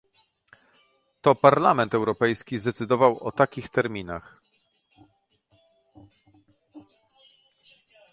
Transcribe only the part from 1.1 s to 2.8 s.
To Parlament Europejski